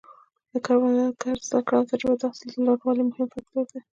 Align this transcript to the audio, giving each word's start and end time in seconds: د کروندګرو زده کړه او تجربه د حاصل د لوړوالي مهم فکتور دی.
د 0.51 0.53
کروندګرو 0.65 1.43
زده 1.47 1.59
کړه 1.67 1.75
او 1.79 1.87
تجربه 1.91 2.15
د 2.19 2.23
حاصل 2.29 2.47
د 2.51 2.55
لوړوالي 2.65 3.03
مهم 3.09 3.27
فکتور 3.33 3.65
دی. 3.71 3.79